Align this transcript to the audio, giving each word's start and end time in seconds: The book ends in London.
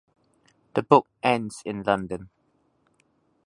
The 0.73 0.81
book 0.81 1.05
ends 1.21 1.61
in 1.63 1.83
London. 1.83 2.31